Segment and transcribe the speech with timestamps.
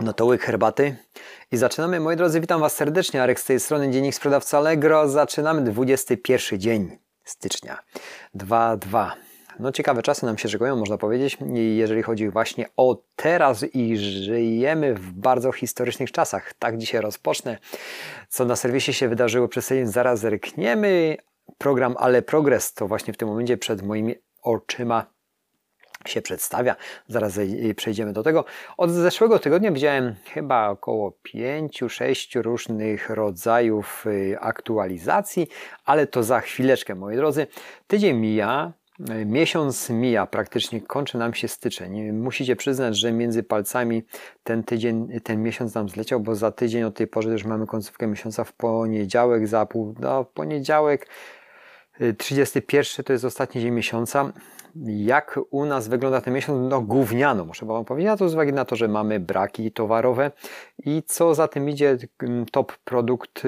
[0.00, 0.96] No to łyk herbaty.
[1.52, 3.22] I zaczynamy, moi drodzy, witam Was serdecznie.
[3.22, 5.08] Arek z tej strony, Dziennik Sprzedawca Allegro.
[5.08, 7.78] Zaczynamy 21 dzień stycznia
[8.34, 9.10] 2.2.
[9.58, 14.94] No ciekawe czasy nam się szykują, można powiedzieć, jeżeli chodzi właśnie o teraz i żyjemy
[14.94, 16.52] w bardzo historycznych czasach.
[16.54, 17.58] Tak dzisiaj rozpocznę.
[18.28, 21.16] Co na serwisie się wydarzyło przez tydzień, zaraz zerkniemy.
[21.58, 25.06] Program Ale Progress to właśnie w tym momencie przed moimi oczyma
[26.10, 26.76] się przedstawia.
[27.08, 27.40] Zaraz
[27.76, 28.44] przejdziemy do tego.
[28.76, 35.48] Od zeszłego tygodnia widziałem chyba około 5-6 różnych rodzajów y, aktualizacji,
[35.84, 37.46] ale to za chwileczkę, moi drodzy.
[37.86, 38.72] Tydzień mija,
[39.10, 42.12] y, Miesiąc mija, praktycznie kończy nam się styczeń.
[42.12, 44.02] Musicie przyznać, że między palcami
[44.44, 48.06] ten tydzień, ten miesiąc nam zleciał, bo za tydzień od tej pory już mamy końcówkę
[48.06, 51.06] miesiąca w poniedziałek, za pół, no, poniedziałek
[52.18, 54.32] 31 y, to jest ostatni dzień miesiąca
[54.86, 56.70] jak u nas wygląda ten miesiąc?
[56.70, 60.30] No gówniano, muszę Wam powiedzieć, a to z uwagi na to, że mamy braki towarowe.
[60.84, 61.96] I co za tym idzie,
[62.52, 63.42] top produkt,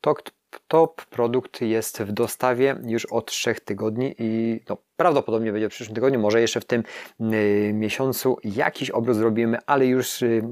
[0.00, 0.22] top,
[0.68, 5.94] top produkt jest w dostawie już od 3 tygodni i no, prawdopodobnie będzie w przyszłym
[5.94, 6.82] tygodniu, może jeszcze w tym
[7.20, 10.42] y, miesiącu jakiś obrót zrobimy, ale już, y,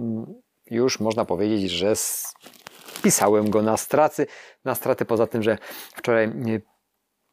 [0.71, 4.27] już można powiedzieć, że spisałem go na straty,
[4.65, 5.59] na straty poza tym, że
[5.95, 6.63] wczoraj y,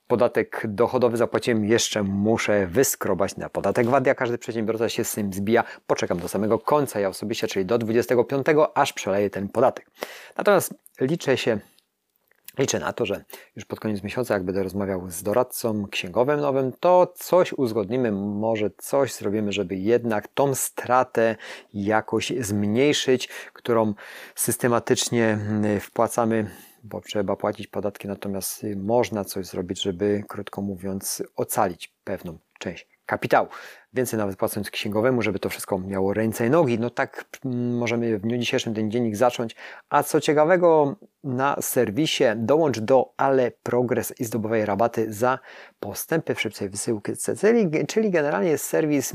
[0.08, 4.08] podatek dochodowy zapłaciłem, jeszcze muszę wyskrobać na podatek VAT.
[4.08, 5.64] Ja każdy przedsiębiorca się z tym zbija.
[5.88, 9.92] Poczekam do samego końca, ja osobiście, czyli do 25, aż przeleję ten podatek.
[10.38, 11.60] Natomiast liczę się
[12.60, 13.24] Liczę na to, że
[13.56, 18.70] już pod koniec miesiąca, jak będę rozmawiał z doradcą księgowym nowym, to coś uzgodnimy, może
[18.78, 21.36] coś zrobimy, żeby jednak tą stratę
[21.74, 23.94] jakoś zmniejszyć, którą
[24.36, 26.50] systematycznie mm, wpłacamy
[26.84, 32.94] bo trzeba płacić podatki, natomiast y, można coś zrobić, żeby, krótko mówiąc, ocalić pewną część
[33.06, 33.48] kapitału.
[33.94, 36.80] Więcej nawet płacąc księgowemu, żeby to wszystko miało ręce i nogi.
[36.80, 39.56] No tak mm, możemy w dniu dzisiejszym ten dziennik zacząć.
[39.90, 45.40] A co ciekawego na serwisie dołącz do Ale Progress i zdobywaj rabaty za
[45.80, 49.14] postępy w szybcej wysyłki, czyli, czyli generalnie serwis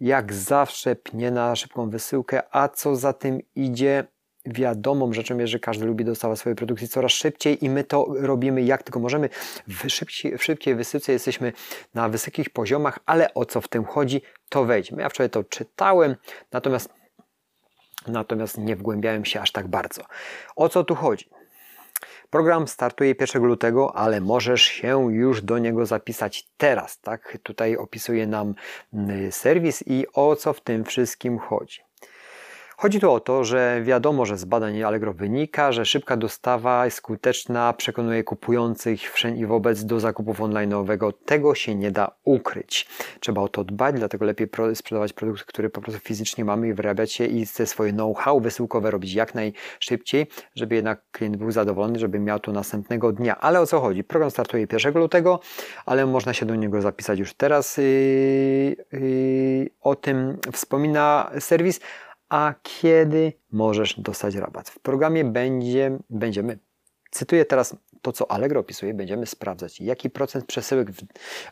[0.00, 4.06] jak zawsze pnie na szybką wysyłkę, a co za tym idzie
[4.46, 8.62] wiadomą rzeczą jest, że każdy lubi dostawać swojej produkcji coraz szybciej i my to robimy
[8.62, 9.28] jak tylko możemy.
[9.68, 11.52] W szybkiej, w szybkiej wysyłce jesteśmy
[11.94, 15.02] na wysokich poziomach, ale o co w tym chodzi, to wejdźmy.
[15.02, 16.16] Ja wczoraj to czytałem,
[16.52, 16.88] natomiast,
[18.06, 20.02] natomiast nie wgłębiałem się aż tak bardzo.
[20.56, 21.28] O co tu chodzi?
[22.30, 27.00] Program startuje 1 lutego, ale możesz się już do niego zapisać teraz.
[27.00, 27.38] Tak?
[27.42, 28.54] Tutaj opisuje nam
[28.92, 31.80] mm, serwis i o co w tym wszystkim chodzi.
[32.84, 37.72] Chodzi tu o to, że wiadomo, że z badań Allegro wynika, że szybka dostawa skuteczna,
[37.72, 41.12] przekonuje kupujących wszędzie i wobec do zakupów online'owego.
[41.24, 42.88] Tego się nie da ukryć.
[43.20, 47.12] Trzeba o to dbać, dlatego lepiej sprzedawać produkt, który po prostu fizycznie mamy i wyrabiać
[47.12, 52.18] się i te swoje know-how wysyłkowe robić jak najszybciej, żeby jednak klient był zadowolony, żeby
[52.18, 53.40] miał to następnego dnia.
[53.40, 54.04] Ale o co chodzi?
[54.04, 55.40] Program startuje 1 lutego,
[55.86, 57.76] ale można się do niego zapisać już teraz.
[57.76, 57.84] Yy,
[58.92, 61.80] yy, o tym wspomina serwis
[62.34, 64.70] a kiedy możesz dostać rabat.
[64.70, 66.58] W programie będzie, będziemy,
[67.10, 71.02] cytuję teraz to, co Allegro opisuje, będziemy sprawdzać, jaki procent przesyłek w,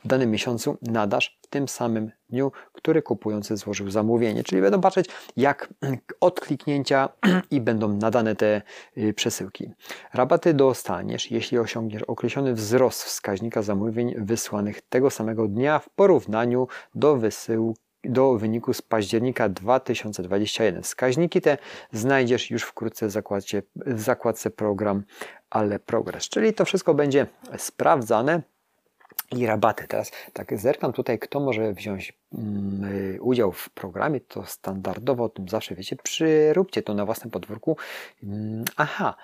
[0.05, 4.45] w danym miesiącu nadasz w tym samym dniu, który kupujący złożył zamówienie.
[4.45, 5.07] Czyli będą patrzeć,
[5.37, 5.75] jak
[6.21, 7.09] od kliknięcia
[7.51, 8.63] i będą nadane te
[8.99, 9.71] y, przesyłki.
[10.15, 17.17] Rabaty dostaniesz, jeśli osiągniesz określony wzrost wskaźnika zamówień wysłanych tego samego dnia w porównaniu do
[17.17, 20.83] wysyłki do wyniku z października 2021.
[20.83, 21.59] Wskaźniki te
[21.93, 25.03] znajdziesz już wkrótce w zakładce, w zakładce program
[25.51, 27.27] Ale Progress, czyli to wszystko będzie
[27.57, 28.43] sprawdzane
[29.37, 29.89] i rabaty.
[29.89, 35.49] Teraz tak zerkam tutaj, kto może wziąć mm, udział w programie, to standardowo o tym
[35.49, 37.77] zawsze wiecie, przyróbcie to na własnym podwórku.
[38.23, 39.15] Mm, aha,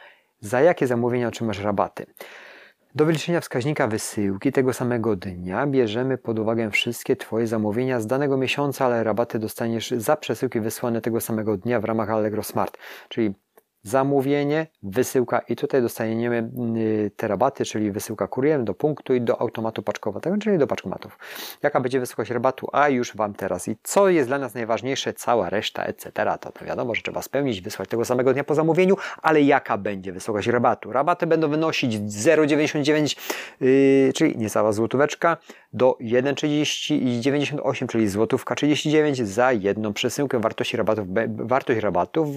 [0.40, 2.06] za jakie zamówienia otrzymasz rabaty?
[2.94, 8.36] Do wyliczenia wskaźnika wysyłki tego samego dnia bierzemy pod uwagę wszystkie Twoje zamówienia z danego
[8.36, 12.78] miesiąca, ale rabaty dostaniesz za przesyłki wysłane tego samego dnia w ramach Allegro Smart.
[13.08, 13.34] Czyli
[13.88, 19.40] zamówienie, wysyłka i tutaj dostaniemy y, te rabaty, czyli wysyłka kurierem do punktu i do
[19.40, 21.18] automatu paczkowego, czyli do paczkomatów.
[21.62, 22.68] Jaka będzie wysokość rabatu?
[22.72, 23.68] A już Wam teraz.
[23.68, 25.12] I co jest dla nas najważniejsze?
[25.12, 26.10] Cała reszta, etc.
[26.40, 30.12] To, to wiadomo, że trzeba spełnić, wysłać tego samego dnia po zamówieniu, ale jaka będzie
[30.12, 30.92] wysokość rabatu?
[30.92, 33.18] Rabaty będą wynosić 0,99,
[33.60, 35.36] yy, czyli niecała złotóweczka,
[35.72, 40.40] do 1,30 czyli złotówka 39 za jedną przesyłkę.
[40.40, 42.28] Wartości rabatów, wartość rabatów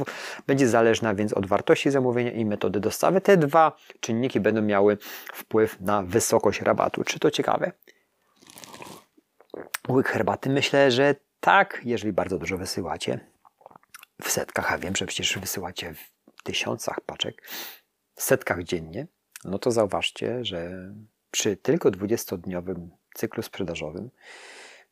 [0.47, 3.21] będzie zależna więc od wartości zamówienia i metody dostawy.
[3.21, 4.97] Te dwa czynniki będą miały
[5.33, 7.03] wpływ na wysokość rabatu.
[7.03, 7.71] Czy to ciekawe?
[9.89, 10.49] Łyk herbaty?
[10.49, 13.19] Myślę, że tak, jeżeli bardzo dużo wysyłacie.
[14.21, 15.93] w setkach, a wiem, że przecież wysyłacie
[16.37, 17.49] w tysiącach paczek,
[18.15, 19.07] w setkach dziennie,
[19.45, 20.91] no to zauważcie, że
[21.31, 24.09] przy tylko 20-dniowym cyklu sprzedażowym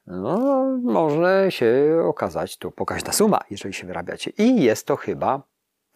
[0.10, 4.31] no, może się okazać tu pokaźna suma, jeżeli się wyrabiacie.
[4.38, 5.49] I jest to chyba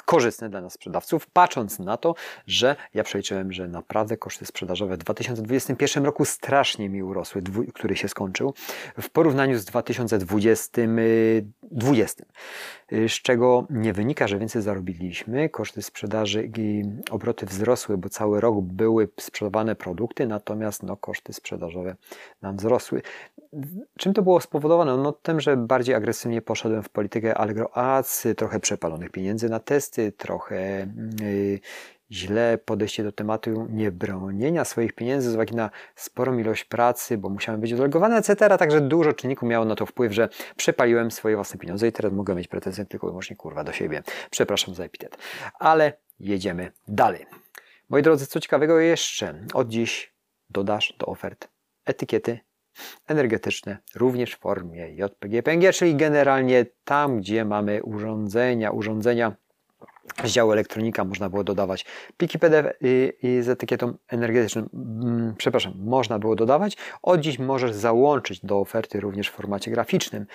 [0.05, 2.15] korzystne dla nas sprzedawców, patrząc na to,
[2.47, 7.41] że ja przeliczyłem, że naprawdę koszty sprzedażowe w 2021 roku strasznie mi urosły,
[7.73, 8.53] który się skończył,
[9.01, 12.25] w porównaniu z 2020,
[12.91, 15.49] z czego nie wynika, że więcej zarobiliśmy.
[15.49, 21.95] Koszty sprzedaży i obroty wzrosły, bo cały rok były sprzedawane produkty, natomiast no, koszty sprzedażowe
[22.41, 23.01] nam wzrosły.
[23.97, 24.97] Czym to było spowodowane?
[24.97, 30.11] No tym, że bardziej agresywnie poszedłem w politykę Allegro Ads, trochę przepalonych pieniędzy na testy,
[30.11, 30.87] trochę
[31.21, 31.59] yy,
[32.11, 37.61] źle podejście do tematu niebronienia swoich pieniędzy z uwagi na sporą ilość pracy, bo musiałem
[37.61, 38.57] być odlegowany, etc.
[38.57, 42.35] Także dużo czynników miało na to wpływ, że przepaliłem swoje własne pieniądze i teraz mogę
[42.35, 44.03] mieć pretensje tylko i wyłącznie kurwa do siebie.
[44.29, 45.17] Przepraszam za epitet.
[45.59, 47.25] Ale jedziemy dalej.
[47.89, 49.35] Moi drodzy, co ciekawego jeszcze?
[49.53, 50.13] Od dziś
[50.49, 51.47] dodasz do ofert
[51.85, 52.39] etykiety
[53.07, 59.35] energetyczne, również w formie JPG-PNG, czyli generalnie tam, gdzie mamy urządzenia, urządzenia
[60.23, 61.85] z działu elektronika można było dodawać
[62.17, 66.77] pliki PDF i, i z etykietą energetyczną, mm, przepraszam, można było dodawać.
[67.01, 70.25] Od dziś możesz załączyć do oferty również w formacie graficznym.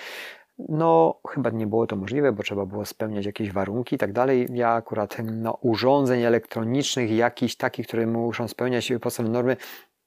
[0.69, 4.49] No, chyba nie było to możliwe, bo trzeba było spełniać jakieś warunki i tak dalej.
[4.53, 9.57] Ja akurat no, urządzeń elektronicznych, jakichś takich, które muszą spełniać podstawowe normy,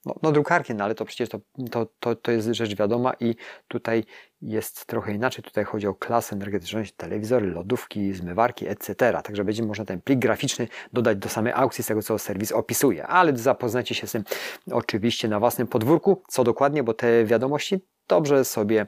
[0.06, 1.40] no, no drukarki, no ale to przecież to,
[1.72, 3.36] to, to, to jest rzecz wiadoma i
[3.68, 4.04] tutaj
[4.42, 5.44] jest trochę inaczej.
[5.44, 8.96] Tutaj chodzi o klasę energetyczną, telewizory, lodówki, zmywarki, etc.
[9.24, 13.08] Także będzie można ten plik graficzny dodać do samej aukcji z tego, co serwis opisuje.
[13.08, 14.24] Ale zapoznajcie się z tym
[14.72, 18.88] oczywiście na własnym podwórku, co dokładnie, bo te wiadomości dobrze sobie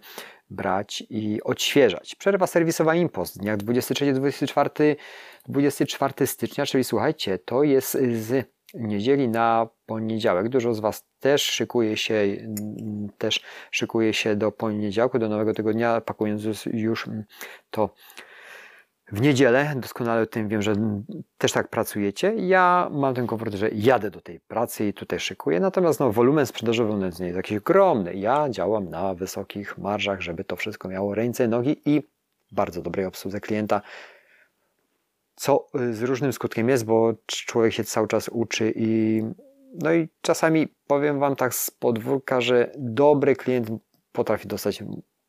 [0.50, 2.16] brać i odświeżać.
[2.16, 4.96] Przerwa serwisowa IMPOS w dniach 23-24
[5.48, 10.50] 24 stycznia, czyli słuchajcie, to jest z niedzieli na poniedziałek.
[10.50, 12.24] Dużo z Was też szykuje się,
[13.18, 13.42] też
[13.72, 16.44] szykuje się do poniedziałku, do nowego tygodnia, pakując
[16.74, 17.10] już
[17.70, 17.90] to
[19.12, 19.74] w niedzielę.
[19.76, 20.74] Doskonale o tym wiem, że
[21.38, 22.34] też tak pracujecie.
[22.36, 25.60] Ja mam ten komfort, że jadę do tej pracy i tutaj szykuję.
[25.60, 28.14] Natomiast no, wolumen sprzedażowy nie jest jakiś ogromny.
[28.16, 32.02] Ja działam na wysokich marżach, żeby to wszystko miało ręce, nogi i
[32.52, 33.82] bardzo dobrej obsłudze klienta
[35.36, 39.22] co y, z różnym skutkiem jest, bo człowiek się cały czas uczy i
[39.74, 43.70] no i czasami powiem Wam tak z podwórka, że dobry klient
[44.12, 44.84] potrafi dostać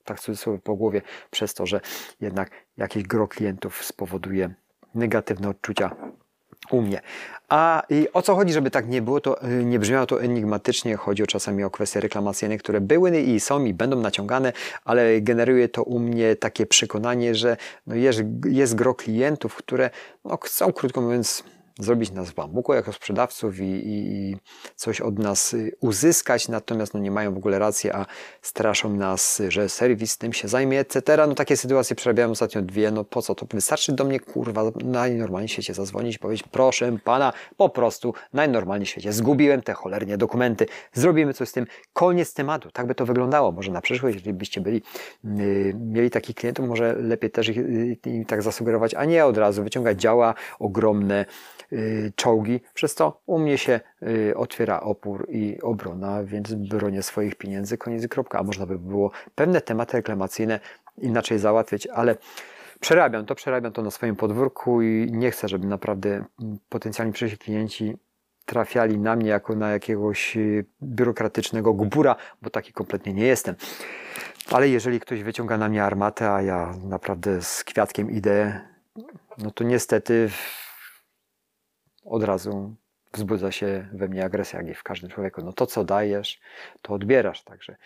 [0.05, 1.81] tak cudzysłowie po głowie przez to, że
[2.21, 4.55] jednak jakiś gro klientów spowoduje
[4.95, 5.97] negatywne odczucia
[6.71, 7.01] u mnie.
[7.49, 7.83] A
[8.13, 10.97] o co chodzi, żeby tak nie było, to y, nie brzmiało to enigmatycznie.
[10.97, 14.53] Chodzi o czasami o kwestie reklamacyjne, które były i są i będą naciągane,
[14.85, 17.57] ale generuje to u mnie takie przekonanie, że
[17.87, 19.91] no jest, jest gro klientów, które
[20.25, 21.45] no, chcą, krótko mówiąc,
[21.79, 24.37] zrobić nas w bambuku jako sprzedawców i, i,
[24.77, 28.07] coś od nas uzyskać, natomiast no nie mają w ogóle racji, a
[28.43, 31.27] straszą nas, że serwis tym się zajmie, etc.
[31.29, 33.35] No takie sytuacje przerabiałem ostatnio dwie, no po co?
[33.35, 38.15] To wystarczy do mnie, kurwa, najnormalniej w świecie zadzwonić i powiedzieć, proszę pana, po prostu
[38.33, 42.71] najnormalniej świecie zgubiłem te cholernie dokumenty, zrobimy coś z tym, koniec tematu.
[42.71, 43.53] Tak by to wyglądało.
[43.53, 44.83] Może na przyszłość, jeżeli byście byli,
[45.25, 49.65] yy, mieli takich klientów, może lepiej też ich yy, tak zasugerować, a nie od razu
[49.65, 51.25] wyciągać działa ogromne,
[52.17, 57.79] czołgi, przez to u mnie się y, otwiera opór i obrona, więc bronię swoich pieniędzy,
[57.79, 58.39] koniec kropka.
[58.39, 60.61] A można by było pewne tematy reklamacyjne
[60.99, 62.17] inaczej załatwić, ale
[62.81, 66.25] przerabiam to, przerabiam to na swoim podwórku i nie chcę, żeby naprawdę
[66.69, 67.97] potencjalni przyszli klienci
[68.47, 73.55] trafiali na mnie jako na jakiegoś y, biurokratycznego gubura, bo taki kompletnie nie jestem.
[74.51, 78.61] Ale jeżeli ktoś wyciąga na mnie armatę, a ja naprawdę z kwiatkiem idę,
[79.39, 80.31] no to niestety
[82.05, 82.75] od razu
[83.13, 85.43] wzbudza się we mnie agresja, jak i w każdym człowieku.
[85.45, 86.41] No to, co dajesz,
[86.83, 87.45] to odbierasz.
[87.45, 87.77] Także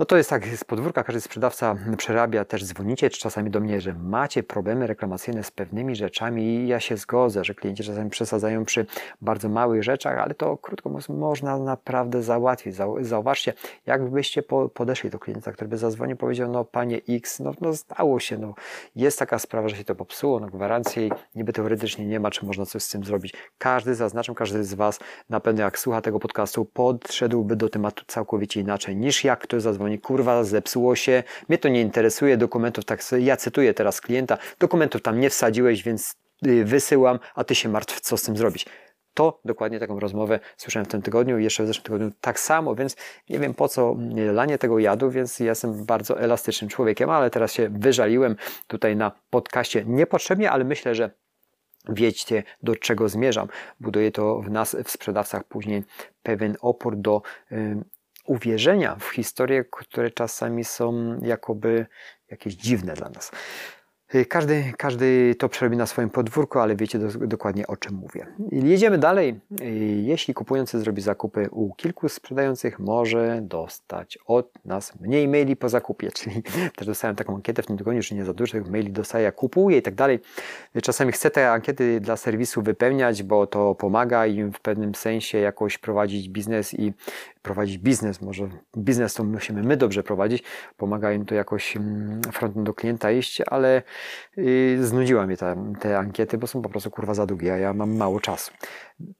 [0.00, 3.94] no to jest tak z podwórka, każdy sprzedawca przerabia, też dzwonicie czasami do mnie, że
[3.94, 8.86] macie problemy reklamacyjne z pewnymi rzeczami i ja się zgodzę, że klienci czasami przesadzają przy
[9.20, 12.74] bardzo małych rzeczach, ale to krótko mówiąc można naprawdę załatwić.
[13.00, 13.52] Zauważcie,
[13.86, 14.42] jakbyście
[14.74, 18.54] podeszli do klienta, który by zadzwonił powiedział, no panie X, no, no zdało się, no
[18.96, 22.66] jest taka sprawa, że się to popsuło, no gwarancję niby teoretycznie nie ma, czy można
[22.66, 23.34] coś z tym zrobić.
[23.58, 28.60] Każdy, zaznaczam, każdy z Was na pewno jak słucha tego podcastu podszedłby do tematu całkowicie
[28.60, 33.36] inaczej niż jak ktoś zadzwoni kurwa, zepsuło się, mnie to nie interesuje, dokumentów, tak ja
[33.36, 36.16] cytuję teraz klienta, dokumentów tam nie wsadziłeś, więc
[36.46, 38.66] y, wysyłam, a ty się martw, co z tym zrobić.
[39.14, 42.74] To dokładnie taką rozmowę słyszałem w tym tygodniu i jeszcze w zeszłym tygodniu tak samo,
[42.74, 42.96] więc
[43.28, 43.96] nie wiem po co
[44.32, 49.84] lanie tego jadu, więc jestem bardzo elastycznym człowiekiem, ale teraz się wyżaliłem tutaj na podcaście
[49.86, 51.10] niepotrzebnie, ale myślę, że
[51.88, 53.48] wiecie do czego zmierzam.
[53.80, 55.84] Buduje to w nas, w sprzedawcach później
[56.22, 57.76] pewien opór do y,
[58.30, 61.86] uwierzenia w historie, które czasami są jakoby
[62.30, 63.30] jakieś dziwne dla nas.
[64.14, 68.26] Y, każdy, każdy to przerobi na swoim podwórku, ale wiecie do, dokładnie o czym mówię.
[68.52, 69.40] Jedziemy dalej.
[69.60, 69.64] Y,
[70.02, 76.10] jeśli kupujący zrobi zakupy u kilku sprzedających, może dostać od nas mniej maili po zakupie.
[76.18, 76.42] Czyli
[76.76, 79.82] też dostałem taką ankietę w tym tygodniu, że nie za dużo maili dostaję, kupuję i
[79.82, 80.20] tak dalej.
[80.82, 85.78] Czasami chcę te ankiety dla serwisu wypełniać, bo to pomaga im w pewnym sensie jakoś
[85.78, 86.92] prowadzić biznes i
[87.42, 88.20] prowadzić biznes.
[88.20, 90.42] Może biznes to musimy my dobrze prowadzić,
[90.76, 93.82] pomaga im to jakoś mm, frontem do klienta iść, ale y,
[94.80, 97.96] znudziła mnie te, te ankiety, bo są po prostu kurwa za długie, a ja mam
[97.96, 98.52] mało czasu.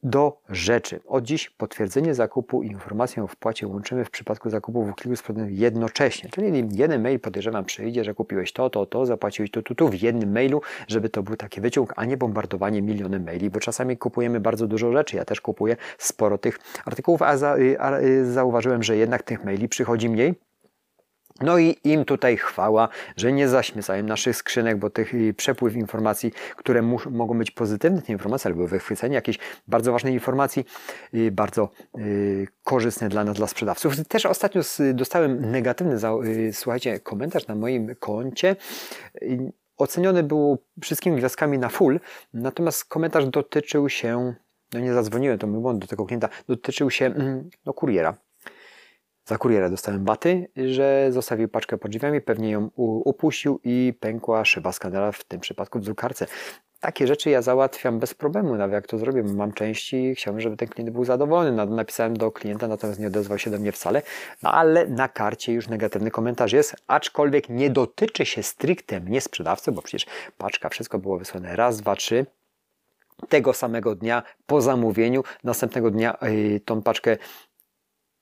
[0.02, 1.00] Do rzeczy.
[1.06, 5.58] Od dziś potwierdzenie zakupu i informację o wpłacie łączymy w przypadku zakupów u kilku sprzedawców
[5.58, 6.30] jednocześnie.
[6.30, 10.02] Czyli jeden mail podejrzewam przyjdzie, że kupiłeś to, to, to, zapłaciłeś tu, tu, tu w
[10.02, 14.40] jednym mailu, żeby to był taki wyciąg, a nie bombardowanie milionem maili, bo czasami kupujemy
[14.40, 15.16] bardzo dużo rzeczy.
[15.16, 20.08] Ja też kupuję sporo tych artykułów, a, za, a zauważyłem, że jednak tych maili przychodzi
[20.08, 20.49] mniej.
[21.40, 26.32] No i im tutaj chwała, że nie zaśmiecają naszych skrzynek, bo tych y, przepływ informacji,
[26.56, 30.64] które mogą być pozytywne te informacje, albo wychwycenie jakiejś bardzo ważnej informacji,
[31.14, 34.06] y, bardzo y, korzystne dla nas, dla sprzedawców.
[34.08, 34.62] Też ostatnio
[34.94, 35.96] dostałem negatywny,
[36.52, 38.56] słuchajcie, komentarz na moim koncie.
[39.76, 42.00] Oceniony był wszystkimi gwiazdkami na full,
[42.34, 44.34] natomiast komentarz dotyczył się,
[44.72, 48.16] no nie zadzwoniłem, to mój błąd do tego klienta, dotyczył się mm, no, kuriera
[49.30, 54.72] za kuriera dostałem baty, że zostawił paczkę pod drzwiami, pewnie ją upuścił i pękła szyba
[54.72, 56.26] skanera, w tym przypadku w drukarce.
[56.80, 59.22] Takie rzeczy ja załatwiam bez problemu, nawet jak to zrobię.
[59.22, 61.66] Mam części chciałbym, żeby ten klient był zadowolony.
[61.66, 64.02] Napisałem do klienta, natomiast nie odezwał się do mnie wcale.
[64.42, 69.72] No ale na karcie już negatywny komentarz jest, aczkolwiek nie dotyczy się stricte mnie sprzedawcy,
[69.72, 70.06] bo przecież
[70.38, 72.26] paczka, wszystko było wysłane raz, dwa, trzy
[73.28, 75.22] tego samego dnia po zamówieniu.
[75.44, 77.16] Następnego dnia yy, tą paczkę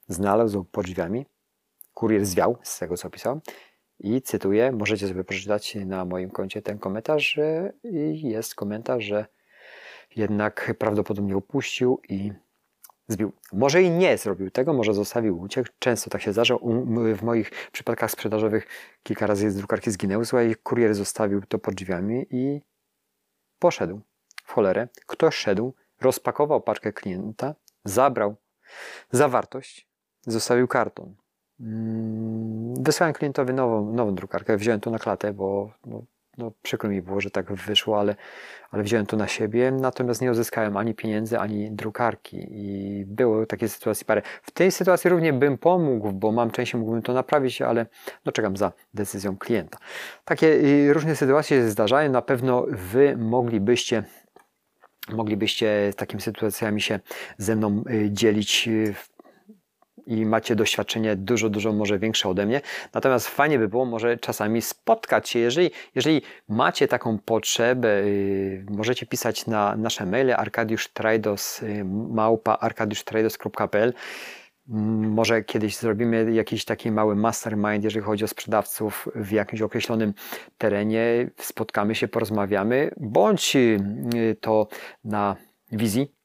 [0.08, 1.26] znalazł pod drzwiami.
[1.94, 3.40] Kurier zwiał, z tego co pisał.
[4.00, 7.72] I cytuję, możecie sobie przeczytać na moim koncie ten komentarz, że
[8.12, 9.26] jest komentarz, że
[10.16, 12.32] jednak prawdopodobnie upuścił i
[13.08, 13.32] zbił.
[13.52, 15.68] Może i nie zrobił tego, może zostawił uciekł.
[15.78, 16.56] Często tak się zdarza.
[17.14, 18.66] W moich przypadkach sprzedażowych
[19.02, 20.24] kilka razy z drukarki zginęły.
[20.24, 22.60] Słuchaj, kurier zostawił to pod drzwiami i
[23.58, 24.00] poszedł
[24.44, 24.88] w cholerę.
[25.06, 28.36] Ktoś szedł, rozpakował paczkę klienta, zabrał
[29.10, 29.87] zawartość
[30.26, 31.14] zostawił karton.
[31.60, 34.56] Mm, wysłałem klientowi nową, nową drukarkę.
[34.56, 36.02] Wziąłem to na klatę, bo no,
[36.38, 38.16] no, przykro mi było, że tak wyszło, ale,
[38.70, 39.70] ale wziąłem to na siebie.
[39.70, 42.46] Natomiast nie uzyskałem ani pieniędzy, ani drukarki.
[42.50, 44.22] I było takie sytuacji parę.
[44.42, 47.86] W tej sytuacji również bym pomógł, bo mam częściej mógłbym to naprawić, ale
[48.24, 49.78] no, czekam za decyzją klienta.
[50.24, 52.12] Takie y, różne sytuacje się zdarzają.
[52.12, 54.04] Na pewno wy moglibyście
[55.12, 57.00] moglibyście takimi sytuacjami się
[57.38, 58.94] ze mną y, dzielić y,
[60.08, 62.60] i macie doświadczenie dużo, dużo może większe ode mnie.
[62.94, 69.06] Natomiast fajnie by było może czasami spotkać się, jeżeli, jeżeli macie taką potrzebę, yy, możecie
[69.06, 71.64] pisać na nasze maile arkadiusztrajdos
[72.10, 73.92] małpa arkadiusztrajdos.pl
[74.68, 80.14] mm, może kiedyś zrobimy jakiś taki mały mastermind, jeżeli chodzi o sprzedawców w jakimś określonym
[80.58, 81.30] terenie.
[81.36, 84.68] Spotkamy się, porozmawiamy, bądź yy, to
[85.04, 85.36] na
[85.72, 86.17] wizji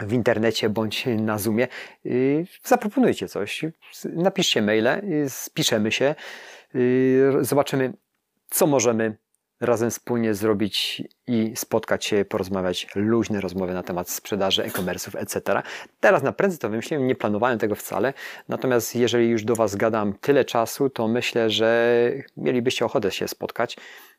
[0.00, 1.68] w internecie bądź na Zoomie,
[2.06, 3.64] y, zaproponujcie coś,
[4.04, 6.14] napiszcie maile, y, spiszemy się,
[6.74, 7.92] y, zobaczymy,
[8.50, 9.16] co możemy
[9.60, 15.62] razem wspólnie zrobić i spotkać się, porozmawiać, luźne rozmowy na temat sprzedaży, e-commerce'ów, etc.
[16.00, 18.12] Teraz na prędzy to wymyśliłem, nie planowałem tego wcale,
[18.48, 23.76] natomiast jeżeli już do Was gadam tyle czasu, to myślę, że mielibyście ochotę się spotkać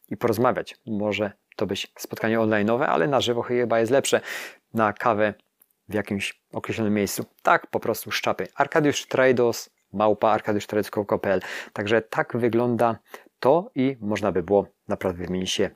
[0.09, 0.77] i porozmawiać.
[0.85, 4.21] Może to być spotkanie online'owe, ale na żywo chyba jest lepsze.
[4.73, 5.33] Na kawę
[5.89, 7.25] w jakimś określonym miejscu.
[7.43, 8.47] Tak po prostu szczapy.
[8.55, 11.41] Arkadiusz Trajdos, małpa arkadiusztrajdos.pl.
[11.73, 12.99] Także tak wygląda
[13.39, 15.69] to i można by było naprawdę wymienić się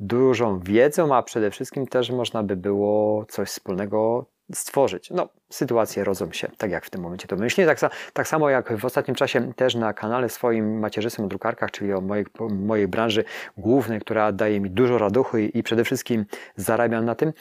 [0.00, 5.10] dużą wiedzą, a przede wszystkim też można by było coś wspólnego stworzyć.
[5.10, 7.66] No, sytuacje rodzą się, tak jak w tym momencie to myślę.
[7.66, 7.78] Tak,
[8.12, 12.00] tak, samo jak w ostatnim czasie też na kanale swoim macierzystym o drukarkach, czyli o
[12.00, 13.24] mojej, mojej branży
[13.56, 16.24] głównej, która daje mi dużo radochu i, i przede wszystkim
[16.56, 17.32] zarabiam na tym,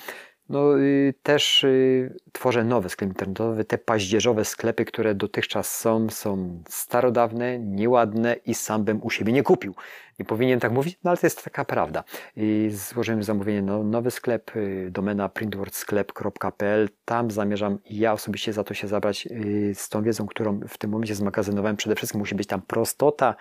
[0.49, 3.65] no, y, też y, tworzę nowe sklepy internetowe.
[3.65, 9.43] Te paździerzowe sklepy, które dotychczas są, są starodawne, nieładne i sam bym u siebie nie
[9.43, 9.75] kupił.
[10.19, 12.03] Nie powinien tak mówić, no ale to jest taka prawda.
[12.35, 16.89] I złożyłem zamówienie no, nowy sklep, y, domena printwordsklep.pl.
[17.05, 20.89] Tam zamierzam ja osobiście za to się zabrać y, z tą wiedzą, którą w tym
[20.89, 21.77] momencie zmagazynowałem.
[21.77, 23.35] Przede wszystkim musi być tam prostota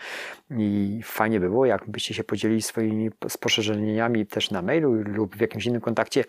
[0.50, 5.66] i fajnie by było, jakbyście się podzielili swoimi spostrzeżeniami też na mailu lub w jakimś
[5.66, 6.24] innym kontakcie,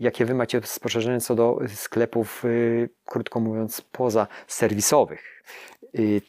[0.00, 5.35] jakie wy macie spostrzeżenia co do sklepów, y, krótko mówiąc, poza serwisowych.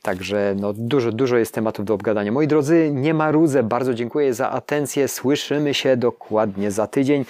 [0.01, 2.31] Także no, dużo, dużo jest tematów do obgadania.
[2.31, 5.07] Moi drodzy, nie marudzę, bardzo dziękuję za atencję.
[5.07, 7.25] Słyszymy się dokładnie za tydzień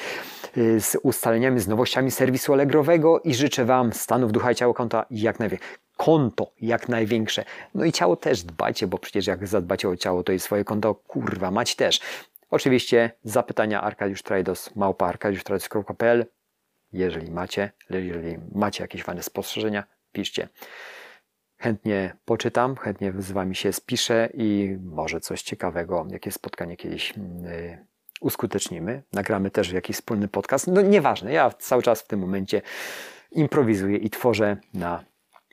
[0.58, 5.06] y, z ustaleniami, z nowościami serwisu Allegrowego i życzę Wam stanów ducha i ciała konta
[5.12, 5.68] jak najwięcej.
[5.98, 7.46] Konto jak największe.
[7.76, 10.96] No i ciało też dbajcie, bo przecież jak zadbacie o ciało, to i swoje konto
[10.96, 12.00] kurwa mać też.
[12.50, 16.26] Oczywiście zapytania Arkadiusz Trajdos, małpa arkadiusztrajdos.pl
[16.94, 20.48] jeżeli macie, jeżeli macie jakieś fajne spostrzeżenia, piszcie.
[21.58, 27.86] Chętnie poczytam, chętnie z Wami się spiszę i może coś ciekawego, jakieś spotkanie kiedyś yy,
[28.22, 29.04] uskutecznimy.
[29.14, 30.68] Nagramy też jakiś wspólny podcast.
[30.68, 32.62] No nieważne, ja cały czas w tym momencie
[33.32, 35.04] improwizuję i tworzę na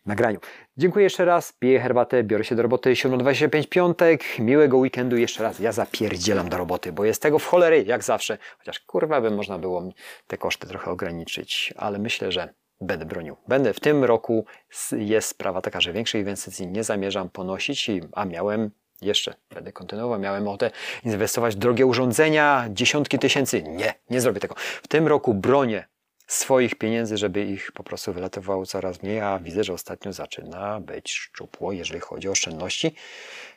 [0.06, 0.38] nagraniu.
[0.76, 4.38] Dziękuję jeszcze raz, piję herbatę, biorę się do roboty 7.25 piątek.
[4.38, 5.58] Miłego weekendu jeszcze raz.
[5.58, 8.38] Ja zapierdzielam do roboty, bo jest tego w cholery, jak zawsze.
[8.58, 9.82] Chociaż kurwa by można było
[10.26, 13.36] te koszty trochę ograniczyć, ale myślę, że będę bronił.
[13.48, 14.46] Będę w tym roku,
[14.92, 18.70] jest sprawa taka, że większej inwestycji nie zamierzam ponosić, a miałem
[19.02, 20.70] jeszcze, będę kontynuował, miałem ochotę
[21.04, 23.62] inwestować w drogie urządzenia, dziesiątki tysięcy.
[23.62, 24.54] Nie, nie zrobię tego.
[24.82, 25.84] W tym roku bronię
[26.26, 31.12] swoich pieniędzy, żeby ich po prostu wylatywało coraz mniej, a widzę, że ostatnio zaczyna być
[31.12, 32.94] szczupło, jeżeli chodzi o oszczędności.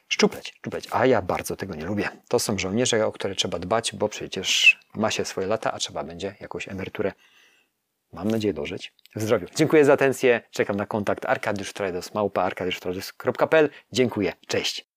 [0.08, 2.10] Szczupleć, szczupleć, a ja bardzo tego nie lubię.
[2.28, 6.04] To są żołnierze, o które trzeba dbać, bo przecież ma się swoje lata, a trzeba
[6.04, 7.12] będzie jakąś emeryturę
[8.14, 9.48] mam nadzieję dożyć w zdrowiu.
[9.56, 13.70] Dziękuję za atencję, czekam na kontakt arkadiusztrajdos.pl.
[13.92, 14.97] Dziękuję, cześć.